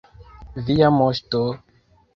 Via 0.69 0.91
moŝto! 0.97 1.45